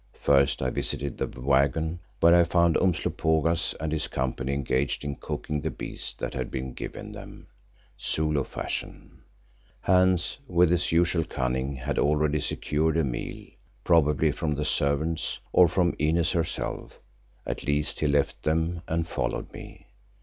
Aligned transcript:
First 0.19 0.63
I 0.63 0.71
visited 0.71 1.19
the 1.19 1.27
waggon 1.39 1.99
where 2.21 2.33
I 2.35 2.43
found 2.43 2.75
Umslopogaas 2.75 3.75
and 3.79 3.91
his 3.91 4.07
company 4.07 4.51
engaged 4.51 5.03
in 5.03 5.15
cooking 5.17 5.61
the 5.61 5.69
beast 5.69 6.17
that 6.17 6.33
had 6.33 6.49
been 6.49 6.73
given 6.73 7.11
them, 7.11 7.45
Zulu 7.99 8.43
fashion; 8.43 9.21
Hans 9.81 10.39
with 10.47 10.71
his 10.71 10.91
usual 10.91 11.23
cunning 11.25 11.75
had 11.75 11.99
already 11.99 12.39
secured 12.39 12.97
a 12.97 13.03
meal, 13.03 13.45
probably 13.83 14.31
from 14.31 14.55
the 14.55 14.65
servants, 14.65 15.39
or 15.53 15.67
from 15.67 15.93
Inez 15.99 16.31
herself; 16.31 16.99
at 17.45 17.61
least 17.67 17.99
he 17.99 18.07
left 18.07 18.41
them 18.41 18.81
and 18.87 19.07
followed 19.07 19.53
me. 19.53 19.85